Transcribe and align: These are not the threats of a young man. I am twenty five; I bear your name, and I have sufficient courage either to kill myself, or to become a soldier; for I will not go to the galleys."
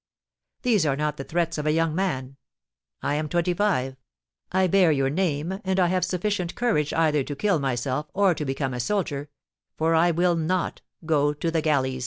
These 0.63 0.83
are 0.87 0.95
not 0.95 1.17
the 1.17 1.23
threats 1.23 1.59
of 1.59 1.67
a 1.67 1.71
young 1.71 1.93
man. 1.93 2.37
I 3.03 3.13
am 3.13 3.29
twenty 3.29 3.53
five; 3.53 3.97
I 4.51 4.65
bear 4.65 4.91
your 4.91 5.11
name, 5.11 5.61
and 5.63 5.79
I 5.79 5.89
have 5.89 6.03
sufficient 6.03 6.55
courage 6.55 6.91
either 6.91 7.23
to 7.23 7.35
kill 7.35 7.59
myself, 7.59 8.07
or 8.15 8.33
to 8.33 8.43
become 8.43 8.73
a 8.73 8.79
soldier; 8.79 9.29
for 9.77 9.93
I 9.93 10.09
will 10.09 10.35
not 10.35 10.81
go 11.05 11.33
to 11.35 11.51
the 11.51 11.61
galleys." 11.61 11.99